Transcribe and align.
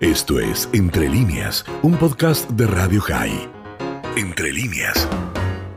Esto 0.00 0.40
es 0.40 0.66
Entre 0.72 1.10
líneas, 1.10 1.62
un 1.82 1.94
podcast 1.94 2.48
de 2.52 2.66
Radio 2.66 3.02
High. 3.02 3.50
Entre 4.16 4.50
líneas. 4.50 5.06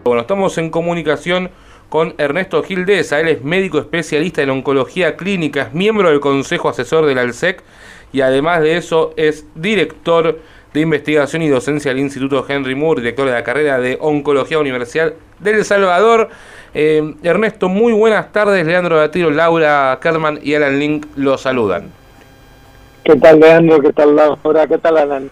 Bueno, 0.05 0.21
estamos 0.21 0.57
en 0.57 0.69
comunicación 0.69 1.51
con 1.89 2.15
Ernesto 2.17 2.63
Gildesa. 2.63 3.19
Él 3.19 3.27
es 3.27 3.43
médico 3.43 3.79
especialista 3.79 4.41
en 4.41 4.51
oncología 4.51 5.17
clínica, 5.17 5.63
es 5.63 5.73
miembro 5.73 6.09
del 6.09 6.21
Consejo 6.21 6.69
Asesor 6.69 7.05
del 7.05 7.17
ALSEC 7.17 7.63
y 8.13 8.21
además 8.21 8.61
de 8.61 8.77
eso 8.77 9.13
es 9.17 9.45
director 9.55 10.39
de 10.73 10.79
investigación 10.79 11.41
y 11.41 11.49
docencia 11.49 11.91
del 11.91 11.99
Instituto 11.99 12.45
Henry 12.47 12.75
Moore, 12.75 13.01
director 13.01 13.25
de 13.25 13.33
la 13.33 13.43
carrera 13.43 13.77
de 13.77 13.97
Oncología 13.99 14.57
Universidad 14.57 15.11
del 15.39 15.65
Salvador. 15.65 16.29
Eh, 16.73 17.13
Ernesto, 17.23 17.67
muy 17.67 17.91
buenas 17.91 18.31
tardes. 18.31 18.65
Leandro 18.65 18.95
Gatiro, 18.95 19.31
Laura 19.31 19.99
Kerman 20.01 20.39
y 20.41 20.53
Alan 20.53 20.79
Link 20.79 21.07
los 21.17 21.41
saludan. 21.41 22.02
¿Qué 23.03 23.15
tal, 23.17 23.39
Leandro? 23.39 23.81
¿Qué 23.81 23.91
tal, 23.91 24.15
Laura? 24.15 24.67
¿Qué 24.67 24.77
tal, 24.77 24.97
Alan? 24.97 25.29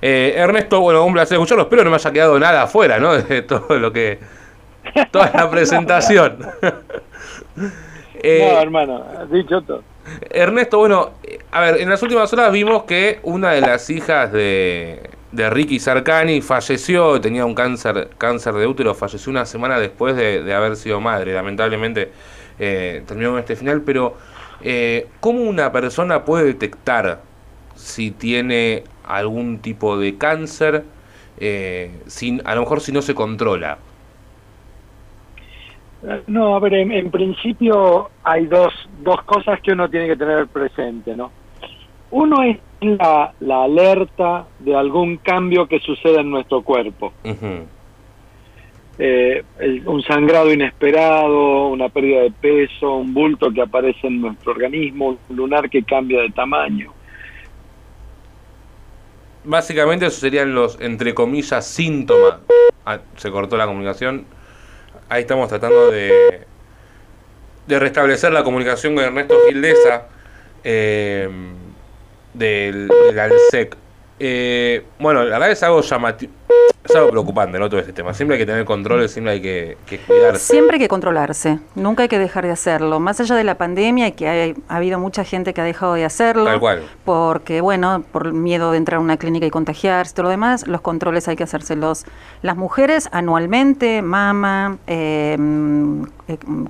Eh, 0.00 0.34
Ernesto, 0.36 0.80
bueno, 0.80 1.04
un 1.04 1.12
placer 1.12 1.36
escucharlo. 1.36 1.64
Espero 1.64 1.84
no 1.84 1.90
me 1.90 1.96
haya 1.96 2.10
quedado 2.10 2.38
nada 2.38 2.62
afuera, 2.62 2.98
¿no? 2.98 3.12
De 3.22 3.42
todo 3.42 3.78
lo 3.78 3.92
que. 3.92 4.18
toda 5.10 5.30
la 5.34 5.50
presentación. 5.50 6.38
eh, 8.14 8.50
no, 8.52 8.60
hermano, 8.60 9.04
has 9.18 9.30
dicho 9.30 9.60
todo. 9.62 9.82
Ernesto, 10.30 10.78
bueno, 10.78 11.10
a 11.52 11.60
ver, 11.60 11.80
en 11.80 11.88
las 11.88 12.02
últimas 12.02 12.32
horas 12.32 12.50
vimos 12.50 12.84
que 12.84 13.20
una 13.22 13.52
de 13.52 13.60
las 13.60 13.88
hijas 13.90 14.32
de, 14.32 15.10
de 15.30 15.50
Ricky 15.50 15.78
Sarkani 15.78 16.40
falleció, 16.40 17.20
tenía 17.20 17.44
un 17.44 17.54
cáncer, 17.54 18.08
cáncer 18.18 18.54
de 18.54 18.66
útero, 18.66 18.94
falleció 18.94 19.30
una 19.30 19.46
semana 19.46 19.78
después 19.78 20.16
de, 20.16 20.42
de 20.42 20.54
haber 20.54 20.76
sido 20.76 21.00
madre. 21.00 21.32
Lamentablemente 21.34 22.10
eh, 22.58 23.02
terminó 23.06 23.30
con 23.30 23.40
este 23.40 23.56
final, 23.56 23.82
pero 23.82 24.16
eh, 24.62 25.06
¿cómo 25.20 25.42
una 25.42 25.72
persona 25.72 26.24
puede 26.24 26.44
detectar 26.44 27.20
si 27.74 28.10
tiene 28.10 28.84
algún 29.06 29.58
tipo 29.58 29.98
de 29.98 30.16
cáncer, 30.16 30.84
eh, 31.38 31.90
sin, 32.06 32.40
a 32.46 32.54
lo 32.54 32.62
mejor 32.62 32.80
si 32.80 32.92
no 32.92 33.02
se 33.02 33.14
controla? 33.14 33.78
No, 36.26 36.56
a 36.56 36.60
ver, 36.60 36.74
en, 36.74 36.90
en, 36.90 37.10
principio 37.10 38.10
hay 38.24 38.46
dos, 38.46 38.72
dos 39.02 39.22
cosas 39.22 39.60
que 39.60 39.72
uno 39.72 39.88
tiene 39.88 40.08
que 40.08 40.16
tener 40.16 40.48
presente, 40.48 41.14
¿no? 41.16 41.30
Uno 42.10 42.42
es 42.42 42.58
la, 42.80 43.32
la 43.40 43.64
alerta 43.64 44.46
de 44.58 44.74
algún 44.74 45.18
cambio 45.18 45.66
que 45.68 45.78
suceda 45.78 46.20
en 46.20 46.30
nuestro 46.30 46.62
cuerpo. 46.62 47.12
Uh 47.24 47.28
-huh. 47.28 47.64
Eh, 49.04 49.42
un 49.86 50.02
sangrado 50.02 50.52
inesperado, 50.52 51.68
una 51.68 51.88
pérdida 51.88 52.22
de 52.22 52.30
peso, 52.30 52.96
un 52.96 53.12
bulto 53.12 53.50
que 53.50 53.62
aparece 53.62 54.06
en 54.06 54.20
nuestro 54.20 54.52
organismo, 54.52 55.18
un 55.28 55.36
lunar 55.36 55.68
que 55.68 55.82
cambia 55.82 56.20
de 56.20 56.30
tamaño. 56.30 56.92
Básicamente 59.44 60.06
esos 60.06 60.20
serían 60.20 60.54
los, 60.54 60.80
entre 60.80 61.14
comillas, 61.14 61.66
síntomas. 61.66 62.36
Ah, 62.86 63.00
se 63.16 63.30
cortó 63.30 63.56
la 63.56 63.66
comunicación 63.66 64.24
ahí 65.12 65.22
estamos 65.22 65.48
tratando 65.48 65.90
de, 65.90 66.46
de 67.66 67.78
restablecer 67.78 68.32
la 68.32 68.42
comunicación 68.42 68.94
con 68.94 69.04
Ernesto 69.04 69.34
Gildesa 69.46 70.06
eh, 70.64 71.28
del, 72.32 72.88
del 72.88 73.18
ALSEC. 73.18 73.76
Eh, 74.18 74.84
bueno, 74.98 75.22
la 75.24 75.38
verdad 75.38 75.52
es 75.52 75.62
algo 75.62 75.82
llamativo. 75.82 76.32
Es 76.84 76.96
algo 76.96 77.10
preocupante, 77.10 77.58
¿no? 77.58 77.68
Todo 77.68 77.78
este 77.80 77.92
tema. 77.92 78.12
Siempre 78.12 78.36
hay 78.36 78.42
que 78.42 78.46
tener 78.46 78.64
controles, 78.64 79.12
siempre 79.12 79.34
hay 79.34 79.40
que, 79.40 79.76
que, 79.86 79.98
cuidarse. 79.98 80.52
Siempre 80.52 80.76
hay 80.76 80.80
que 80.80 80.88
controlarse. 80.88 81.60
Nunca 81.76 82.02
hay 82.02 82.08
que 82.08 82.18
dejar 82.18 82.44
de 82.44 82.50
hacerlo. 82.50 82.98
Más 82.98 83.20
allá 83.20 83.36
de 83.36 83.44
la 83.44 83.56
pandemia, 83.56 84.10
que 84.12 84.28
hay, 84.28 84.54
ha 84.68 84.76
habido 84.76 84.98
mucha 84.98 85.22
gente 85.22 85.54
que 85.54 85.60
ha 85.60 85.64
dejado 85.64 85.94
de 85.94 86.04
hacerlo. 86.04 86.44
Tal 86.44 86.58
cual. 86.58 86.82
Porque, 87.04 87.60
bueno, 87.60 88.02
por 88.10 88.32
miedo 88.32 88.72
de 88.72 88.78
entrar 88.78 88.98
a 88.98 89.00
una 89.00 89.16
clínica 89.16 89.46
y 89.46 89.50
contagiarse, 89.50 90.12
todo 90.14 90.24
lo 90.24 90.30
demás, 90.30 90.66
los 90.66 90.80
controles 90.80 91.28
hay 91.28 91.36
que 91.36 91.44
hacérselos. 91.44 92.04
Las 92.42 92.56
mujeres 92.56 93.08
anualmente, 93.12 94.02
mama, 94.02 94.78
eh, 94.88 95.38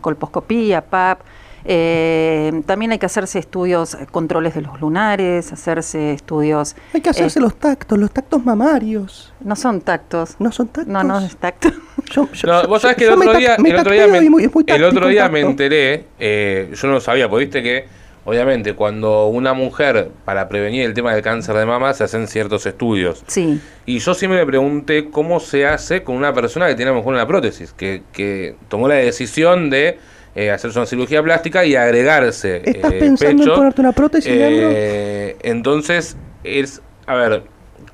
colposcopía, 0.03 0.83
PAP. 0.83 1.21
Eh, 1.65 2.63
también 2.67 2.93
hay 2.93 2.99
que 2.99 3.07
hacerse 3.07 3.39
estudios, 3.39 3.97
controles 4.11 4.55
de 4.55 4.63
los 4.63 4.81
lunares, 4.81 5.53
hacerse 5.53 6.13
estudios... 6.13 6.77
Hay 6.93 7.01
que 7.01 7.11
hacerse 7.11 7.39
eh, 7.39 7.43
los 7.43 7.55
tactos, 7.55 7.99
los 7.99 8.11
tactos 8.11 8.45
mamarios. 8.45 9.33
No 9.41 9.57
son 9.57 9.81
tactos. 9.81 10.37
No 10.39 10.53
son 10.53 10.69
tactos. 10.69 10.93
No, 10.93 11.03
no 11.03 11.21
es 11.21 11.37
tacto. 11.37 11.69
Yo, 12.11 12.29
yo, 12.33 12.49
no, 12.49 12.69
vos 12.69 12.83
sabés 12.83 12.97
que 12.97 13.05
el 13.05 13.13
otro 13.13 13.35
día, 13.35 13.57
el 13.57 13.77
otro 13.77 13.93
día, 13.93 14.07
me, 14.07 14.29
muy, 14.29 14.51
el 14.67 14.85
otro 14.85 15.09
día 15.09 15.29
me 15.29 15.41
enteré, 15.41 16.07
eh, 16.19 16.71
yo 16.75 16.89
no 16.89 16.95
lo 16.95 17.01
sabía, 17.01 17.29
porque 17.29 17.45
viste 17.45 17.63
que, 17.63 17.87
obviamente, 18.25 18.75
cuando 18.75 19.29
una 19.29 19.55
mujer, 19.55 20.11
para 20.25 20.49
prevenir 20.49 20.85
el 20.85 20.95
tema 20.95 21.15
del 21.15 21.23
cáncer 21.23 21.57
de 21.57 21.65
mama, 21.65 21.95
se 21.95 22.05
hacen 22.05 22.27
ciertos 22.27 22.67
estudios. 22.67 23.25
Sí. 23.29 23.61
Y 23.87 23.99
yo 24.01 24.15
siempre 24.15 24.41
me 24.41 24.47
pregunté 24.47 25.11
cómo 25.11 25.41
se 25.41 25.67
hace 25.67 26.03
con 26.03 26.17
una 26.17 26.35
persona 26.35 26.67
que 26.67 26.75
tiene 26.75 26.91
a 26.91 26.93
lo 26.93 27.01
mejor 27.01 27.15
una 27.15 27.27
prótesis, 27.27 27.73
que, 27.73 28.03
que 28.13 28.57
tomó 28.69 28.89
la 28.89 28.97
decisión 28.97 29.71
de 29.71 29.99
eh, 30.35 30.51
hacerse 30.51 30.79
una 30.79 30.87
cirugía 30.87 31.23
plástica 31.23 31.65
y 31.65 31.77
agregarse 31.77 32.63
¿Estás 32.65 32.93
eh, 32.93 32.99
pensando 32.99 33.43
pecho. 33.43 33.53
en 33.53 33.59
ponerte 33.59 33.81
una 33.81 33.93
prótesis, 33.93 34.33
eh, 34.35 35.37
Entonces, 35.43 36.17
es, 36.43 36.81
a 37.07 37.15
ver, 37.15 37.45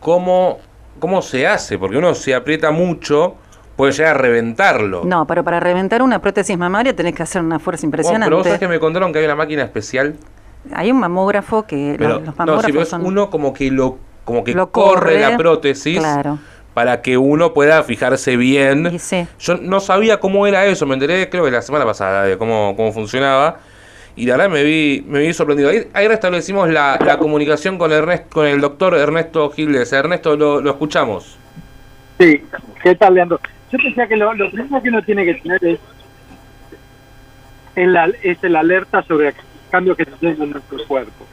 ¿cómo, 0.00 0.58
¿cómo 0.98 1.20
se 1.22 1.46
hace? 1.46 1.78
Porque 1.78 1.96
uno 1.96 2.14
se 2.14 2.34
aprieta 2.34 2.70
mucho, 2.70 3.34
puede 3.76 3.92
llegar 3.92 4.16
a 4.16 4.18
reventarlo. 4.18 5.04
No, 5.04 5.26
pero 5.26 5.42
para 5.42 5.58
reventar 5.58 6.02
una 6.02 6.20
prótesis 6.20 6.56
mamaria 6.56 6.94
tenés 6.94 7.14
que 7.14 7.24
hacer 7.24 7.42
una 7.42 7.58
fuerza 7.58 7.86
impresionante. 7.86 8.26
Oh, 8.26 8.28
pero 8.28 8.36
vos 8.38 8.46
sabés 8.46 8.60
que 8.60 8.68
me 8.68 8.78
contaron 8.78 9.12
que 9.12 9.18
hay 9.18 9.24
una 9.24 9.36
máquina 9.36 9.64
especial. 9.64 10.14
Hay 10.72 10.90
un 10.90 11.00
mamógrafo 11.00 11.64
que 11.64 11.96
pero, 11.98 12.14
los, 12.14 12.26
los 12.26 12.36
mamógrafos 12.36 12.74
no, 12.74 12.84
si 12.84 12.90
son... 12.90 13.06
uno 13.06 13.30
como 13.30 13.52
que 13.52 13.70
lo 13.70 13.98
como 14.28 14.44
que 14.44 14.52
Lo 14.52 14.70
corre, 14.70 15.14
corre, 15.14 15.20
la 15.20 15.36
prótesis 15.38 15.98
Claro. 15.98 16.38
Para 16.78 17.02
que 17.02 17.18
uno 17.18 17.54
pueda 17.54 17.82
fijarse 17.82 18.36
bien. 18.36 19.00
Sí. 19.00 19.26
Yo 19.40 19.56
no 19.56 19.80
sabía 19.80 20.20
cómo 20.20 20.46
era 20.46 20.64
eso, 20.66 20.86
me 20.86 20.94
enteré 20.94 21.28
creo 21.28 21.44
que 21.44 21.50
la 21.50 21.60
semana 21.60 21.84
pasada 21.84 22.22
de 22.22 22.38
cómo, 22.38 22.74
cómo 22.76 22.92
funcionaba. 22.92 23.58
Y 24.14 24.26
la 24.26 24.36
verdad 24.36 24.48
me 24.48 24.62
vi, 24.62 25.04
me 25.04 25.18
vi 25.18 25.34
sorprendido. 25.34 25.70
Ahí, 25.70 25.88
ahí 25.92 26.06
restablecimos 26.06 26.70
la, 26.70 26.96
la 27.04 27.18
comunicación 27.18 27.78
con 27.78 27.90
Ernest, 27.90 28.32
con 28.32 28.46
el 28.46 28.60
doctor 28.60 28.94
Ernesto 28.94 29.50
Gildes. 29.50 29.92
Ernesto, 29.92 30.36
lo, 30.36 30.60
lo 30.60 30.70
escuchamos. 30.70 31.36
Sí, 32.20 32.44
¿qué 32.80 32.94
tal, 32.94 33.14
Leandro? 33.14 33.40
Yo 33.72 33.78
pensé 33.80 34.06
que 34.06 34.16
lo, 34.16 34.32
lo 34.34 34.48
primero 34.48 34.80
que 34.80 34.88
uno 34.88 35.02
tiene 35.02 35.24
que 35.24 35.34
tener 35.34 35.64
es, 35.64 35.80
es, 37.74 37.88
la, 37.88 38.08
es 38.22 38.38
el 38.44 38.54
alerta 38.54 39.02
sobre 39.02 39.34
cambios 39.68 39.96
que 39.96 40.04
suceden 40.04 40.42
en 40.42 40.50
nuestro 40.52 40.78
cuerpo. 40.86 41.26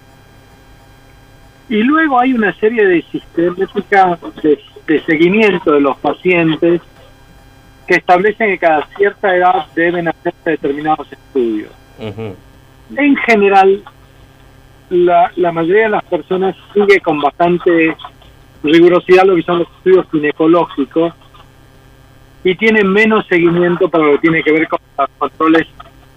Y 1.69 1.83
luego 1.83 2.17
hay 2.19 2.33
una 2.33 2.51
serie 2.55 2.83
de 2.83 3.03
sistemáticas 3.11 4.19
de, 4.41 4.59
de 4.87 5.01
seguimiento 5.03 5.71
de 5.71 5.81
los 5.81 5.97
pacientes 5.97 6.81
que 7.87 7.95
establecen 7.95 8.49
que 8.49 8.57
cada 8.57 8.87
cierta 8.97 9.35
edad 9.35 9.65
deben 9.75 10.07
hacerse 10.07 10.51
determinados 10.51 11.11
estudios. 11.11 11.71
Uh 11.99 12.05
-huh. 12.05 12.35
En 12.97 13.15
general, 13.17 13.83
la, 14.89 15.31
la 15.35 15.51
mayoría 15.51 15.83
de 15.83 15.89
las 15.89 16.03
personas 16.03 16.55
sigue 16.73 16.99
con 16.99 17.19
bastante 17.19 17.95
rigurosidad 18.63 19.25
lo 19.25 19.35
que 19.35 19.43
son 19.43 19.59
los 19.59 19.67
estudios 19.77 20.05
ginecológicos 20.11 21.13
y 22.43 22.55
tienen 22.55 22.87
menos 22.91 23.25
seguimiento 23.27 23.89
para 23.89 24.05
lo 24.05 24.11
que 24.13 24.19
tiene 24.19 24.43
que 24.43 24.51
ver 24.51 24.67
con 24.67 24.79
los 24.97 25.09
controles 25.17 25.67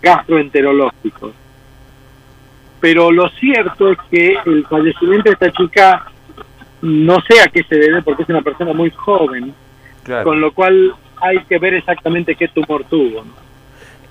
gastroenterológicos. 0.03 1.33
Pero 2.81 3.11
lo 3.11 3.29
cierto 3.31 3.93
es 3.93 3.99
que 4.11 4.39
el 4.47 4.67
fallecimiento 4.67 5.31
de 5.31 5.33
esta 5.33 5.51
chica 5.53 6.13
no 6.83 7.19
sé 7.29 7.41
a 7.41 7.47
qué 7.49 7.63
se 7.65 7.77
debe 7.77 8.03
porque 8.03 8.23
es 8.23 8.29
una 8.29 8.43
persona 8.43 8.73
muy 8.73 8.91
joven, 8.91 9.55
Claro. 10.05 10.25
con 10.25 10.41
lo 10.41 10.53
cual 10.53 10.95
hay 11.21 11.39
que 11.45 11.59
ver 11.59 11.75
exactamente 11.75 12.35
qué 12.35 12.49
tumor 12.49 12.85
tuvo. 12.85 13.25
¿no? 13.25 13.33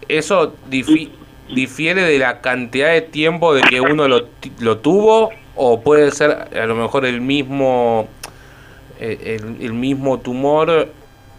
¿Eso 0.07 0.55
difi- 0.69 1.09
difiere 1.53 2.01
de 2.03 2.19
la 2.19 2.41
cantidad 2.41 2.91
de 2.91 3.01
tiempo 3.01 3.53
de 3.53 3.61
que 3.61 3.81
uno 3.81 4.07
lo, 4.07 4.27
lo 4.59 4.77
tuvo? 4.77 5.31
¿O 5.56 5.81
puede 5.81 6.11
ser 6.11 6.31
a 6.56 6.66
lo 6.67 6.75
mejor 6.75 7.06
el 7.06 7.19
mismo, 7.22 8.07
eh, 9.00 9.39
el, 9.42 9.65
el 9.65 9.74
mismo 9.74 10.19
tumor? 10.19 10.89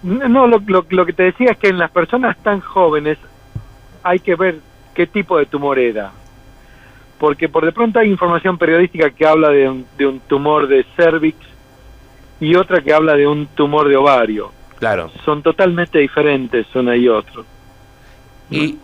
No, 0.03 0.47
lo, 0.47 0.61
lo, 0.67 0.85
lo 0.88 1.06
que 1.06 1.12
te 1.12 1.25
decía 1.25 1.50
es 1.53 1.58
que 1.58 1.69
en 1.69 1.79
las 1.79 1.91
personas 1.91 2.37
tan 2.43 2.61
jóvenes 2.61 3.19
hay 4.03 4.19
que 4.19 4.35
ver 4.35 4.56
qué 4.94 5.06
tipo 5.06 5.38
de 5.38 5.47
tumor 5.47 5.79
era. 5.79 6.11
Porque 7.19 7.49
por 7.49 7.65
de 7.65 7.73
pronto 7.73 7.99
hay 7.99 8.09
información 8.09 8.56
periodística 8.59 9.11
que 9.11 9.26
habla 9.26 9.50
de 9.50 9.69
un, 9.69 9.87
de 9.97 10.06
un 10.06 10.20
tumor 10.20 10.69
de 10.69 10.85
cervix 10.97 11.37
y 12.41 12.55
otra 12.55 12.81
que 12.81 12.93
habla 12.93 13.17
de 13.17 13.26
un 13.26 13.47
tumor 13.49 13.88
de 13.88 13.97
ovario. 13.97 14.53
Claro. 14.79 15.11
Son 15.25 15.43
totalmente 15.43 15.99
diferentes 15.99 16.67
una 16.75 16.97
y 16.97 17.09
otro. 17.09 17.44
Y, 18.50 18.79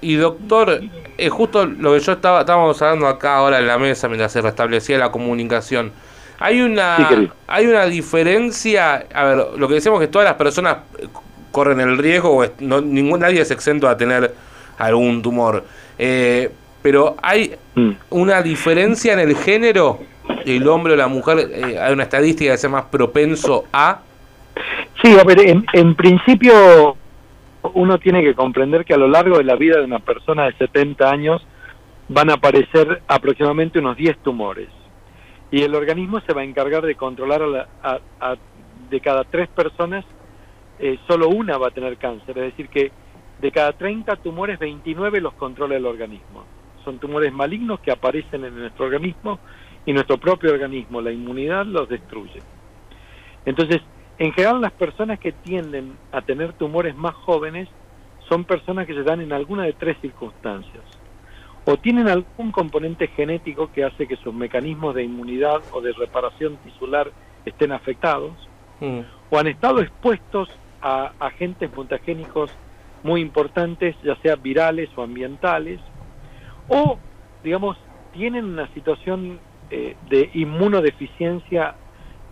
y 0.00 0.14
doctor, 0.16 0.80
es 1.16 1.30
justo 1.30 1.64
lo 1.64 1.92
que 1.92 2.00
yo 2.00 2.12
estaba 2.12 2.40
estábamos 2.40 2.82
hablando 2.82 3.06
acá 3.06 3.36
ahora 3.36 3.60
en 3.60 3.68
la 3.68 3.78
mesa 3.78 4.08
mientras 4.08 4.32
se 4.32 4.40
restablecía 4.40 4.98
la 4.98 5.12
comunicación. 5.12 5.92
Hay 6.40 6.60
una 6.60 6.96
Sí, 6.96 7.28
hay 7.46 7.66
una 7.66 7.86
diferencia, 7.86 9.06
a 9.14 9.24
ver, 9.24 9.46
lo 9.56 9.68
que 9.68 9.74
decimos 9.74 10.00
es 10.00 10.08
que 10.08 10.12
todas 10.12 10.26
las 10.26 10.34
personas 10.34 10.78
eh, 10.98 11.06
corren 11.52 11.78
el 11.78 11.98
riesgo, 11.98 12.36
o 12.36 12.46
no, 12.58 12.80
ningún, 12.80 13.20
nadie 13.20 13.40
es 13.40 13.50
exento 13.52 13.88
a 13.88 13.96
tener 13.96 14.34
algún 14.78 15.22
tumor. 15.22 15.64
Eh, 15.96 16.50
pero 16.82 17.16
hay 17.22 17.54
Mm. 17.74 17.90
una 18.10 18.42
diferencia 18.42 19.12
en 19.14 19.20
el 19.20 19.34
género 19.36 19.98
el 20.44 20.66
hombre 20.68 20.92
o 20.92 20.96
la 20.96 21.08
mujer, 21.08 21.38
eh, 21.52 21.78
hay 21.80 21.92
una 21.92 22.02
estadística 22.04 22.52
que 22.52 22.58
sea 22.58 22.68
más 22.70 22.84
propenso 22.84 23.64
a... 23.72 24.00
Sí, 25.02 25.16
a 25.18 25.24
ver, 25.24 25.40
en, 25.48 25.64
en 25.72 25.94
principio 25.94 26.96
uno 27.74 27.98
tiene 27.98 28.22
que 28.22 28.34
comprender 28.34 28.84
que 28.84 28.94
a 28.94 28.98
lo 28.98 29.08
largo 29.08 29.38
de 29.38 29.44
la 29.44 29.56
vida 29.56 29.78
de 29.78 29.84
una 29.84 30.00
persona 30.00 30.44
de 30.46 30.52
70 30.54 31.08
años 31.10 31.46
van 32.08 32.30
a 32.30 32.34
aparecer 32.34 33.02
aproximadamente 33.08 33.78
unos 33.78 33.96
10 33.96 34.18
tumores. 34.18 34.68
Y 35.50 35.62
el 35.62 35.74
organismo 35.74 36.20
se 36.20 36.32
va 36.34 36.40
a 36.42 36.44
encargar 36.44 36.82
de 36.84 36.94
controlar 36.94 37.42
a, 37.42 37.46
la- 37.46 37.68
a- 37.82 38.00
a- 38.20 38.36
de 38.90 39.00
cada 39.00 39.24
tres 39.24 39.48
personas, 39.48 40.04
eh, 40.78 40.98
solo 41.06 41.28
una 41.28 41.56
va 41.58 41.68
a 41.68 41.70
tener 41.70 41.96
cáncer. 41.96 42.36
Es 42.38 42.44
decir, 42.44 42.68
que 42.68 42.90
de 43.40 43.50
cada 43.52 43.72
30 43.72 44.16
tumores, 44.16 44.58
29 44.58 45.20
los 45.20 45.34
controla 45.34 45.76
el 45.76 45.86
organismo. 45.86 46.44
Son 46.84 46.98
tumores 46.98 47.32
malignos 47.32 47.80
que 47.80 47.90
aparecen 47.90 48.44
en 48.44 48.58
nuestro 48.58 48.86
organismo 48.86 49.40
y 49.84 49.92
nuestro 49.92 50.18
propio 50.18 50.52
organismo, 50.52 51.00
la 51.00 51.12
inmunidad, 51.12 51.66
los 51.66 51.88
destruye. 51.88 52.40
Entonces, 53.44 53.80
en 54.18 54.32
general 54.32 54.60
las 54.60 54.72
personas 54.72 55.18
que 55.18 55.32
tienden 55.32 55.96
a 56.12 56.22
tener 56.22 56.52
tumores 56.54 56.94
más 56.94 57.14
jóvenes 57.14 57.68
son 58.28 58.44
personas 58.44 58.86
que 58.86 58.94
se 58.94 59.02
dan 59.02 59.20
en 59.20 59.32
alguna 59.32 59.64
de 59.64 59.72
tres 59.72 59.96
circunstancias. 60.00 60.84
O 61.64 61.76
tienen 61.76 62.08
algún 62.08 62.50
componente 62.52 63.08
genético 63.08 63.70
que 63.70 63.84
hace 63.84 64.06
que 64.06 64.16
sus 64.16 64.34
mecanismos 64.34 64.94
de 64.94 65.04
inmunidad 65.04 65.62
o 65.72 65.80
de 65.80 65.92
reparación 65.92 66.56
tisular 66.58 67.10
estén 67.44 67.72
afectados, 67.72 68.36
Mm, 68.82 69.02
o 69.30 69.38
han 69.38 69.46
estado 69.46 69.80
expuestos 69.80 70.48
a 70.80 71.12
agentes 71.20 71.70
mutagénicos 71.72 72.50
muy 73.04 73.20
importantes, 73.20 73.94
ya 74.02 74.16
sea 74.16 74.34
virales 74.34 74.90
o 74.96 75.02
ambientales, 75.02 75.80
o, 76.68 76.98
digamos, 77.42 77.76
tienen 78.12 78.44
una 78.44 78.72
situación 78.74 79.40
eh, 79.70 79.96
de 80.08 80.30
inmunodeficiencia 80.34 81.74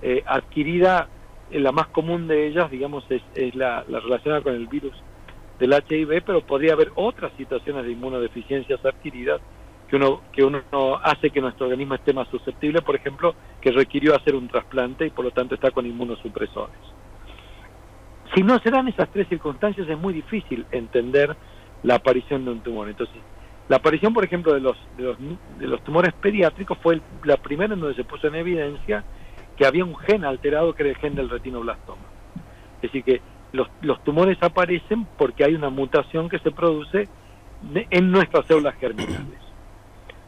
eh, 0.02 0.22
adquirida, 0.26 1.08
eh, 1.50 1.60
la 1.60 1.72
más 1.72 1.88
común 1.88 2.28
de 2.28 2.46
ellas, 2.46 2.70
digamos, 2.70 3.04
es, 3.10 3.22
es 3.34 3.54
la, 3.54 3.84
la 3.88 4.00
relacionada 4.00 4.42
con 4.42 4.54
el 4.54 4.66
virus 4.66 4.94
del 5.58 5.72
HIV, 5.72 6.22
pero 6.24 6.40
podría 6.40 6.72
haber 6.72 6.90
otras 6.94 7.32
situaciones 7.36 7.84
de 7.84 7.92
inmunodeficiencias 7.92 8.84
adquiridas 8.84 9.40
que 9.88 9.96
uno 9.96 10.20
que 10.32 10.44
uno 10.44 10.62
no 10.70 10.96
hace 10.96 11.30
que 11.30 11.40
nuestro 11.40 11.66
organismo 11.66 11.96
esté 11.96 12.12
más 12.12 12.28
susceptible, 12.28 12.80
por 12.80 12.94
ejemplo, 12.94 13.34
que 13.60 13.72
requirió 13.72 14.14
hacer 14.14 14.36
un 14.36 14.48
trasplante 14.48 15.06
y 15.06 15.10
por 15.10 15.24
lo 15.24 15.32
tanto 15.32 15.56
está 15.56 15.72
con 15.72 15.84
inmunosupresores. 15.84 16.76
Si 18.34 18.42
no 18.42 18.58
se 18.60 18.70
dan 18.70 18.86
esas 18.86 19.10
tres 19.10 19.28
circunstancias 19.28 19.88
es 19.88 19.98
muy 19.98 20.14
difícil 20.14 20.64
entender 20.70 21.36
la 21.82 21.96
aparición 21.96 22.44
de 22.44 22.52
un 22.52 22.60
tumor. 22.60 22.88
Entonces, 22.88 23.16
la 23.70 23.76
aparición, 23.76 24.12
por 24.12 24.25
ejemplo, 24.25 24.52
de 24.52 24.58
los, 24.58 24.76
de 24.96 25.69
los, 25.69 25.81
tumores 25.84 26.12
pediátricos 26.14 26.76
fue 26.78 27.00
la 27.22 27.37
primera 27.37 27.72
en 27.72 27.78
donde 27.78 27.94
se 27.94 28.02
puso 28.02 28.26
en 28.26 28.34
evidencia 28.34 29.05
que 29.56 29.64
había 29.64 29.84
un 29.84 29.96
gen 29.96 30.25
alterado 30.25 30.75
que 30.75 30.82
era 30.82 30.90
el 30.90 30.96
gen 30.96 31.14
del 31.14 31.31
retinoblastoma. 31.31 32.02
Es 32.75 32.82
decir, 32.82 33.05
que 33.05 33.20
los, 33.52 33.69
los 33.82 34.02
tumores 34.02 34.38
aparecen 34.43 35.06
porque 35.17 35.44
hay 35.44 35.55
una 35.55 35.70
mutación 35.70 36.28
que 36.28 36.40
se 36.40 36.50
produce 36.50 37.06
en 37.72 38.11
nuestras 38.11 38.44
células 38.46 38.75
germinales. 38.81 39.38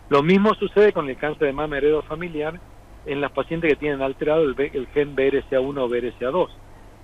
Lo 0.09 0.23
mismo 0.23 0.55
sucede 0.55 0.93
con 0.93 1.09
el 1.09 1.17
cáncer 1.17 1.49
de 1.49 1.53
mama 1.53 1.79
heredo 1.79 2.03
familiar 2.03 2.61
en 3.07 3.21
las 3.21 3.33
pacientes 3.33 3.71
que 3.71 3.77
tienen 3.77 4.03
alterado 4.03 4.45
el 4.45 4.87
gen 4.95 5.17
BRCA1 5.17 5.79
o 5.81 5.89
BRCA2. 5.89 6.49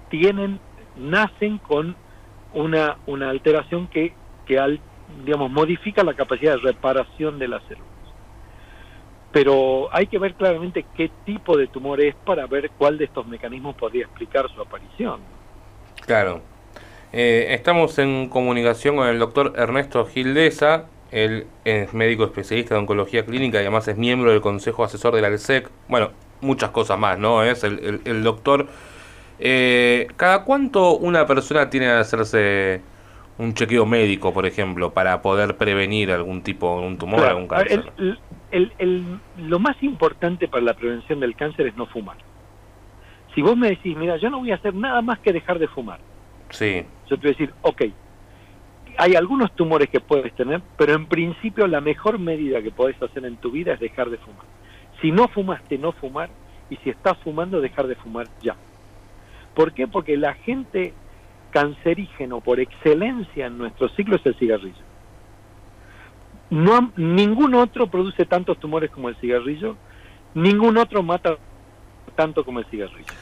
Tienen, 0.08 0.61
nacen 0.99 1.58
con 1.58 1.96
una, 2.55 2.96
una 3.06 3.29
alteración 3.29 3.88
que, 3.88 4.14
que 4.46 4.61
al- 4.61 4.81
digamos, 5.25 5.50
modifica 5.50 6.02
la 6.02 6.14
capacidad 6.14 6.52
de 6.55 6.60
reparación 6.60 7.38
de 7.38 7.49
las 7.49 7.62
células. 7.64 7.88
Pero 9.32 9.88
hay 9.93 10.06
que 10.06 10.19
ver 10.19 10.34
claramente 10.34 10.87
qué 10.96 11.10
tipo 11.25 11.56
de 11.56 11.66
tumor 11.66 12.00
es 12.00 12.14
para 12.14 12.46
ver 12.46 12.70
cuál 12.78 12.96
de 12.96 13.05
estos 13.05 13.26
mecanismos 13.26 13.76
podría 13.76 14.05
explicar 14.05 14.46
su 14.55 14.60
aparición. 14.60 15.20
Claro. 16.06 16.40
Eh, 17.12 17.49
estamos 17.50 17.99
en 17.99 18.28
comunicación 18.28 18.96
con 18.96 19.08
el 19.08 19.19
doctor 19.19 19.52
Ernesto 19.56 20.06
Gildesa. 20.06 20.87
Él 21.10 21.46
es 21.64 21.93
médico 21.94 22.25
especialista 22.25 22.75
de 22.75 22.81
oncología 22.81 23.25
clínica 23.25 23.58
y 23.58 23.62
además 23.62 23.88
es 23.88 23.96
miembro 23.96 24.31
del 24.31 24.40
Consejo 24.40 24.84
Asesor 24.84 25.14
de 25.14 25.22
la 25.22 25.28
ALSEC. 25.28 25.70
Bueno, 25.88 26.10
muchas 26.40 26.70
cosas 26.70 26.99
más, 26.99 27.19
¿no? 27.19 27.43
Es 27.43 27.64
el 27.64 28.22
doctor. 28.22 28.66
Eh, 29.38 30.08
¿Cada 30.16 30.44
cuánto 30.44 30.96
una 30.96 31.26
persona 31.26 31.70
tiene 31.70 31.87
que 31.87 31.93
hacerse 31.93 32.81
un 33.38 33.55
chequeo 33.55 33.87
médico, 33.87 34.32
por 34.32 34.46
ejemplo, 34.46 34.93
para 34.93 35.23
poder 35.23 35.56
prevenir 35.56 36.11
algún 36.11 36.43
tipo, 36.43 36.81
un 36.81 36.99
tumor, 36.99 37.20
Claro, 37.20 37.35
algún 37.37 37.49
cáncer? 37.49 37.93
el- 37.96 38.20
el- 38.50 38.75
el- 38.79 39.20
lo 39.37 39.58
más 39.58 39.81
importante 39.82 40.49
para 40.49 40.62
la 40.64 40.75
prevención 40.75 41.20
del 41.20 41.37
cáncer 41.37 41.69
es 41.69 41.76
no 41.76 41.87
fumar. 41.87 42.19
Si 43.35 43.43
vos 43.43 43.56
me 43.56 43.69
decís, 43.70 43.96
mira, 43.96 44.17
yo 44.17 44.31
no 44.31 44.40
voy 44.40 44.50
a 44.50 44.56
hacer 44.56 44.75
nada 44.75 45.00
más 45.02 45.20
que 45.20 45.32
dejar 45.32 45.58
de 45.58 45.69
fumar, 45.69 46.00
Sí, 46.50 46.82
yo 47.08 47.17
te 47.17 47.29
voy 47.29 47.31
a 47.31 47.38
decir, 47.38 47.55
ok, 47.61 47.82
hay 48.96 49.14
algunos 49.14 49.55
tumores 49.55 49.88
que 49.91 50.00
puedes 50.00 50.34
tener, 50.34 50.62
pero 50.76 50.94
en 50.94 51.06
principio 51.06 51.67
la 51.69 51.81
mejor 51.81 52.19
medida 52.19 52.62
que 52.62 52.73
podés 52.73 53.00
hacer 53.02 53.25
en 53.25 53.37
tu 53.37 53.50
vida 53.52 53.75
es 53.75 53.81
dejar 53.81 54.11
de 54.11 54.19
fumar. 54.19 54.46
Si 55.00 55.12
no 55.12 55.29
fumaste, 55.29 55.79
no 55.79 55.93
fumar, 55.93 56.31
y 56.70 56.76
si 56.79 56.91
estás 56.91 57.17
fumando, 57.23 57.61
dejar 57.61 57.87
de 57.87 57.94
fumar 57.96 58.29
ya. 58.41 58.56
¿Por 59.55 59.73
qué? 59.75 59.87
Porque 59.87 60.14
el 60.14 60.25
agente 60.25 60.94
cancerígeno 61.50 62.40
por 62.40 62.60
excelencia 62.60 63.46
en 63.46 63.58
nuestro 63.58 63.88
ciclo 63.90 64.16
es 64.16 64.26
el 64.26 64.34
cigarrillo. 64.36 64.82
No, 66.50 66.92
ningún 66.96 67.54
otro 67.54 67.88
produce 67.88 68.24
tantos 68.24 68.58
tumores 68.58 68.90
como 68.90 69.08
el 69.08 69.16
cigarrillo, 69.16 69.76
ningún 70.34 70.78
otro 70.78 71.02
mata 71.02 71.36
tanto 72.14 72.44
como 72.44 72.58
el 72.60 72.66
cigarrillo. 72.66 73.12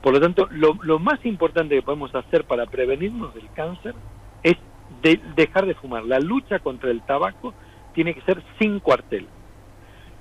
Por 0.00 0.12
lo 0.14 0.20
tanto, 0.20 0.48
lo, 0.50 0.98
más 0.98 1.24
importante 1.24 1.74
que 1.76 1.82
podemos 1.82 2.14
hacer 2.14 2.44
para 2.44 2.66
prevenirnos 2.66 3.34
del 3.34 3.48
cáncer 3.54 3.94
es 4.42 4.56
de- 5.02 5.20
dejar 5.36 5.66
de 5.66 5.74
fumar. 5.74 6.04
La 6.04 6.18
lucha 6.18 6.58
contra 6.58 6.90
el 6.90 7.02
tabaco 7.02 7.54
tiene 7.94 8.14
que 8.14 8.20
ser 8.22 8.42
sin 8.58 8.80
cuartel. 8.80 9.28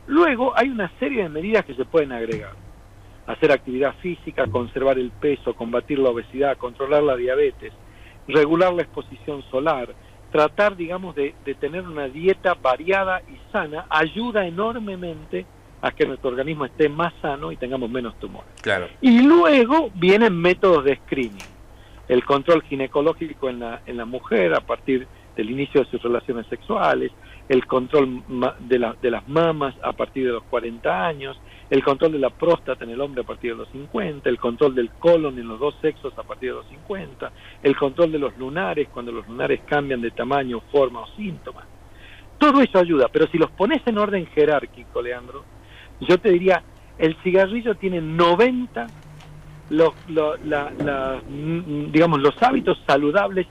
Luego 0.08 0.54
hay 0.58 0.70
una 0.70 0.92
serie 1.00 1.24
de 1.24 1.30
medidas 1.30 1.66
que 1.66 1.74
se 1.76 1.86
pueden 1.86 2.12
agregar. 2.12 2.54
Hacer 3.28 3.52
actividad 3.52 3.94
física, 4.02 4.48
conservar 4.48 4.98
el 4.98 5.12
peso, 5.12 5.54
combatir 5.54 6.00
la 6.00 6.10
obesidad, 6.10 6.58
controlar 6.58 7.04
la 7.04 7.16
diabetes, 7.16 7.72
regular 8.28 8.74
la 8.74 8.82
exposición 8.84 9.44
solar, 9.52 9.90
tratar, 10.32 10.76
digamos, 10.76 11.16
de, 11.16 11.36
de 11.46 11.54
tener 11.56 11.84
una 11.88 12.08
dieta 12.08 12.54
variada 12.56 13.22
y 13.22 13.38
sana, 13.52 13.86
ayuda 13.90 14.46
enormemente 14.48 15.46
a 15.82 15.92
que 15.92 16.06
nuestro 16.06 16.30
organismo 16.30 16.66
esté 16.66 16.90
más 16.90 17.14
sano 17.22 17.52
y 17.52 17.58
tengamos 17.58 17.90
menos 17.90 18.16
tumores. 18.20 18.50
claro. 18.62 18.88
Y 19.02 19.22
luego 19.24 19.90
vienen 19.96 20.36
métodos 20.38 20.84
de 20.86 20.96
screening. 20.98 21.38
El 22.08 22.24
control 22.26 22.62
ginecológico 22.64 23.50
en 23.50 23.60
la, 23.60 23.82
en 23.86 23.98
la 23.98 24.06
mujer 24.06 24.54
a 24.54 24.62
partir 24.62 25.08
del 25.36 25.50
inicio 25.50 25.82
de 25.82 25.90
sus 25.90 26.02
relaciones 26.04 26.46
sexuales, 26.48 27.12
el 27.50 27.66
control 27.66 28.22
de, 28.60 28.80
la- 28.80 28.96
de 29.02 29.12
las 29.12 29.28
mamas 29.28 29.74
a 29.84 29.94
partir 29.94 30.26
de 30.28 30.34
los 30.34 30.44
40 30.44 31.08
años, 31.08 31.40
el 31.72 31.84
control 31.84 32.12
de 32.12 32.20
la 32.20 32.30
próstata 32.30 32.84
en 32.84 32.92
el 32.92 33.00
hombre 33.02 33.22
a 33.22 33.26
partir 33.26 33.52
de 33.54 33.58
los 33.60 33.70
50, 33.70 34.30
el 34.30 34.38
control 34.38 34.76
del 34.76 34.90
colon 34.92 35.40
en 35.40 35.48
los 35.48 35.58
dos 35.58 35.74
sexos 35.82 36.14
a 36.18 36.24
partir 36.24 36.50
de 36.50 36.56
los 36.58 36.68
50, 36.68 37.32
el 37.64 37.76
control 37.78 38.12
de 38.12 38.20
los 38.20 38.38
lunares 38.38 38.90
cuando 38.94 39.12
los 39.14 39.26
lunares 39.26 39.62
cambian 39.66 40.02
de 40.02 40.12
tamaño, 40.12 40.60
forma 40.70 41.00
o 41.00 41.08
síntomas. 41.16 41.64
Todo 42.38 42.62
eso 42.62 42.78
ayuda, 42.78 43.08
pero 43.08 43.26
si 43.28 43.38
los 43.38 43.50
pones 43.52 43.82
en 43.86 43.98
orden 43.98 44.26
jerárquico, 44.28 45.02
Leandro, 45.02 45.46
yo 46.02 46.18
te 46.20 46.30
diría, 46.32 46.62
el 46.98 47.16
cigarrillo 47.24 47.76
tiene 47.76 48.02
90, 48.02 48.88
los, 49.70 49.94
lo- 50.10 50.36
la- 50.44 51.22
mm, 51.26 51.92
digamos, 51.92 52.20
los 52.20 52.36
hábitos 52.44 52.78
saludables 52.86 53.48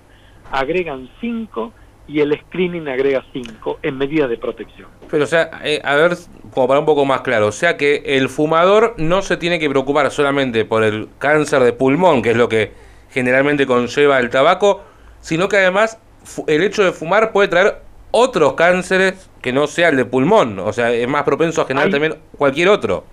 agregan 0.52 1.08
5 1.22 1.72
y 2.06 2.20
el 2.20 2.38
screening 2.38 2.88
agrega 2.88 3.24
5 3.32 3.78
en 3.82 3.96
medida 3.96 4.26
de 4.28 4.36
protección. 4.36 4.88
Pero, 5.10 5.24
o 5.24 5.26
sea, 5.26 5.48
eh, 5.64 5.80
a 5.84 5.94
ver, 5.94 6.12
como 6.52 6.66
para 6.68 6.80
un 6.80 6.86
poco 6.86 7.04
más 7.04 7.20
claro, 7.20 7.46
o 7.48 7.52
sea 7.52 7.76
que 7.76 8.02
el 8.04 8.28
fumador 8.28 8.94
no 8.98 9.22
se 9.22 9.36
tiene 9.36 9.58
que 9.58 9.68
preocupar 9.70 10.10
solamente 10.10 10.64
por 10.64 10.82
el 10.82 11.08
cáncer 11.18 11.62
de 11.62 11.72
pulmón, 11.72 12.22
que 12.22 12.30
es 12.30 12.36
lo 12.36 12.48
que 12.48 12.72
generalmente 13.10 13.66
conlleva 13.66 14.18
el 14.18 14.30
tabaco, 14.30 14.82
sino 15.20 15.48
que 15.48 15.56
además 15.58 15.98
el 16.46 16.62
hecho 16.62 16.84
de 16.84 16.92
fumar 16.92 17.32
puede 17.32 17.48
traer 17.48 17.78
otros 18.10 18.54
cánceres 18.54 19.30
que 19.40 19.52
no 19.52 19.66
sea 19.66 19.88
el 19.88 19.96
de 19.96 20.04
pulmón, 20.04 20.58
o 20.58 20.72
sea, 20.72 20.92
es 20.92 21.08
más 21.08 21.22
propenso 21.22 21.62
a 21.62 21.66
generar 21.66 21.86
Hay- 21.86 21.92
también 21.92 22.14
cualquier 22.36 22.68
otro. 22.68 23.04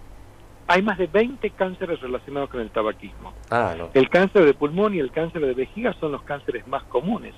Hay 0.70 0.82
más 0.82 0.98
de 0.98 1.08
20 1.08 1.50
cánceres 1.52 2.02
relacionados 2.02 2.50
con 2.50 2.60
el 2.60 2.70
tabaquismo. 2.72 3.34
Ah, 3.50 3.74
no. 3.78 3.90
El 3.94 4.10
cáncer 4.10 4.44
de 4.44 4.54
pulmón 4.54 4.96
y 4.96 5.00
el 5.00 5.12
cáncer 5.12 5.42
de 5.46 5.54
vejiga 5.54 5.94
son 6.00 6.12
los 6.12 6.24
cánceres 6.24 6.68
más 6.68 6.84
comunes, 6.84 7.34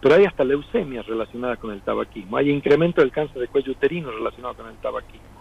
pero 0.00 0.14
hay 0.14 0.26
hasta 0.26 0.44
leucemias 0.44 1.04
relacionadas 1.06 1.58
con 1.58 1.72
el 1.72 1.80
tabaquismo. 1.80 2.36
Hay 2.36 2.50
incremento 2.50 3.00
del 3.00 3.10
cáncer 3.10 3.40
de 3.40 3.48
cuello 3.48 3.72
uterino 3.72 4.12
relacionado 4.12 4.54
con 4.54 4.68
el 4.68 4.76
tabaquismo. 4.76 5.37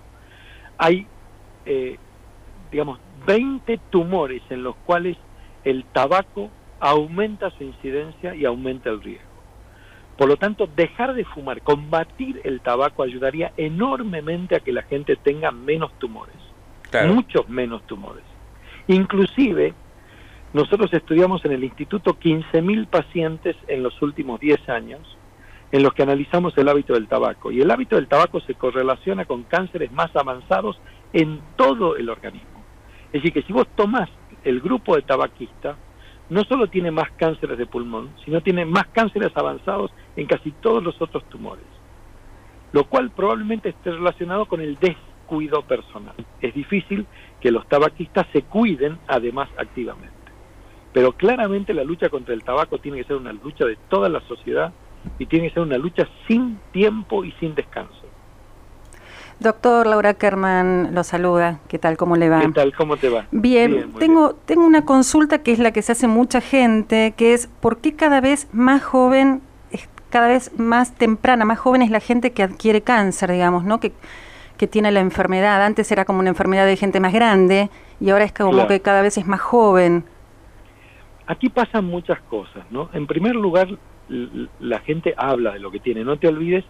Hay, 0.78 1.08
eh, 1.66 1.98
digamos, 2.72 3.00
20 3.26 3.80
tumores 3.90 4.42
en 4.50 4.64
los 4.64 4.76
cuales 4.86 5.18
el 5.64 5.84
tabaco 5.86 6.50
aumenta 6.80 7.50
su 7.52 7.64
incidencia 7.64 8.36
y 8.36 8.46
aumenta 8.46 8.90
el 8.90 9.02
riesgo. 9.02 9.26
Por 10.18 10.28
lo 10.28 10.38
tanto, 10.38 10.68
dejar 10.76 11.14
de 11.14 11.26
fumar, 11.26 11.62
combatir 11.62 12.42
el 12.44 12.62
tabaco 12.62 13.04
ayudaría 13.04 13.52
enormemente 13.58 14.56
a 14.56 14.60
que 14.60 14.72
la 14.72 14.82
gente 14.84 15.16
tenga 15.16 15.52
menos 15.52 15.92
tumores. 16.00 16.36
Claro. 16.90 17.14
muchos 17.14 17.50
menos 17.50 17.86
tumores. 17.86 18.24
Inclusive, 18.88 19.74
nosotros 20.54 20.94
estudiamos 20.94 21.44
en 21.44 21.52
el 21.52 21.66
instituto 21.66 22.18
15.000 22.18 22.88
pacientes 22.88 23.58
en 23.68 23.84
los 23.84 24.02
últimos 24.02 24.40
10 24.40 24.70
años 24.70 25.17
en 25.72 25.84
los 25.84 25.94
que 25.94 26.04
analizamos 26.04 26.58
el 26.58 26.70
hábito 26.70 26.94
del 26.94 27.08
tabaco. 27.08 27.52
Y 27.52 27.62
el 27.62 27.72
hábito 27.72 27.96
del 27.96 28.08
tabaco 28.08 28.40
se 28.42 28.56
correlaciona 28.56 29.26
con 29.26 29.44
cánceres 29.44 29.92
más 29.92 30.16
avanzados 30.16 30.80
en 31.14 31.42
todo 31.56 31.98
el 31.98 32.10
organismo. 32.10 32.64
Es 33.08 33.22
decir, 33.22 33.34
que 33.34 33.42
si 33.44 33.54
vos 33.54 33.68
tomás 33.76 34.10
el 34.44 34.62
grupo 34.62 34.96
de 34.96 35.02
tabaquista, 35.02 35.78
no 36.30 36.44
solo 36.44 36.68
tiene 36.68 36.92
más 36.92 37.10
cánceres 37.18 37.58
de 37.58 37.66
pulmón, 37.66 38.12
sino 38.26 38.42
tiene 38.42 38.66
más 38.66 38.88
cánceres 38.88 39.32
avanzados 39.36 39.92
en 40.16 40.26
casi 40.26 40.52
todos 40.52 40.84
los 40.84 41.02
otros 41.02 41.24
tumores. 41.30 41.66
Lo 42.74 42.86
cual 42.86 43.12
probablemente 43.12 43.70
esté 43.70 43.92
relacionado 43.92 44.46
con 44.46 44.60
el 44.60 44.78
descuido 44.78 45.62
personal. 45.62 46.16
Es 46.42 46.54
difícil 46.54 47.06
que 47.40 47.52
los 47.52 47.68
tabaquistas 47.68 48.28
se 48.34 48.44
cuiden 48.44 49.00
además 49.08 49.50
activamente. 49.58 50.16
Pero 50.94 51.14
claramente 51.14 51.74
la 51.74 51.84
lucha 51.84 52.10
contra 52.10 52.34
el 52.34 52.44
tabaco 52.44 52.80
tiene 52.80 52.98
que 52.98 53.04
ser 53.06 53.18
una 53.18 53.34
lucha 53.34 53.66
de 53.66 53.78
toda 53.90 54.10
la 54.10 54.20
sociedad 54.22 54.74
y 55.20 55.26
tiene 55.26 55.48
que 55.50 55.54
ser 55.56 55.64
una 55.64 55.78
lucha 55.78 56.08
sin 56.28 56.58
tiempo 56.72 57.24
y 57.24 57.32
sin 57.34 57.56
descanso. 57.56 57.94
Doctor 59.40 59.86
Laura 59.86 60.16
Kerman 60.16 60.96
lo 60.96 61.04
saluda. 61.04 61.60
¿Qué 61.68 61.78
tal? 61.78 61.96
¿Cómo 61.96 62.16
le 62.16 62.28
va? 62.28 62.42
¿Qué 62.42 62.50
tal? 62.52 62.74
¿Cómo 62.76 62.98
te 62.98 63.10
va? 63.10 63.28
Bien, 63.32 63.92
tengo, 64.00 64.34
tengo 64.34 64.66
una 64.66 64.84
consulta 64.84 65.44
que 65.44 65.52
es 65.52 65.60
la 65.60 65.72
que 65.72 65.84
se 65.84 65.92
hace 65.92 66.08
mucha 66.08 66.42
gente, 66.42 67.14
que 67.16 67.34
es 67.36 67.48
¿por 67.48 67.78
qué 67.78 67.96
cada 67.96 68.20
vez 68.20 68.48
más 68.52 68.84
joven, 68.84 69.42
cada 70.10 70.28
vez 70.28 70.58
más 70.58 70.96
temprana, 70.96 71.46
más 71.46 71.60
joven 71.60 71.84
es 71.84 71.92
la 71.92 72.00
gente 72.00 72.32
que 72.32 72.42
adquiere 72.42 72.82
cáncer, 72.82 73.32
digamos, 73.32 73.64
¿no? 73.64 73.80
Que, 73.80 73.92
que 74.58 74.66
tiene 74.66 74.90
la 74.90 75.02
enfermedad. 75.02 75.64
Antes 75.64 75.92
era 75.92 76.04
como 76.04 76.18
una 76.20 76.30
enfermedad 76.30 76.66
de 76.66 76.76
gente 76.76 77.00
más 77.00 77.14
grande 77.14 77.70
y 78.00 78.10
ahora 78.10 78.24
es 78.26 78.32
como 78.34 78.54
Claro. 78.54 78.68
que 78.70 78.80
cada 78.80 79.04
vez 79.04 79.20
es 79.20 79.28
más 79.28 79.42
joven. 79.42 80.04
Aquí 81.28 81.50
pasan 81.50 81.86
muchas 81.86 82.20
cosas, 82.22 82.64
¿no? 82.72 82.90
En 82.94 83.06
primer 83.06 83.36
lugar, 83.36 83.68
la 84.10 84.80
gente 84.80 85.14
habla 85.18 85.54
de 85.54 85.60
lo 85.60 85.72
que 85.72 85.80
tiene. 85.80 86.04
No 86.04 86.18
te 86.18 86.28
olvides 86.28 86.66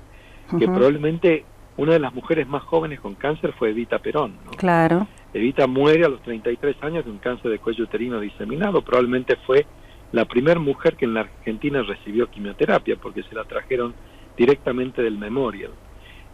que 0.58 0.66
probablemente 0.66 1.46
una 1.78 1.94
de 1.94 2.00
las 2.00 2.14
mujeres 2.14 2.48
más 2.48 2.64
jóvenes 2.64 3.00
con 3.00 3.16
cáncer 3.16 3.54
fue 3.54 3.70
Evita 3.70 4.00
Perón, 4.00 4.34
¿no? 4.46 4.52
Claro. 4.52 5.08
Evita 5.34 5.68
muere 5.68 6.06
a 6.06 6.10
los 6.10 6.22
33 6.24 6.78
años 6.82 7.06
de 7.06 7.12
un 7.12 7.20
cáncer 7.20 7.52
de 7.52 7.60
cuello 7.60 7.84
uterino 7.84 8.20
diseminado. 8.20 8.82
Probablemente 8.82 9.36
fue 9.46 9.66
la 10.12 10.26
primera 10.26 10.60
mujer 10.60 10.96
que 10.96 11.06
en 11.06 11.14
la 11.14 11.22
Argentina 11.22 11.82
recibió 11.84 12.30
quimioterapia 12.30 12.96
porque 12.96 13.24
se 13.24 13.36
la 13.36 13.44
trajeron 13.44 13.94
directamente 14.36 15.04
del 15.04 15.18
Memorial. 15.18 15.72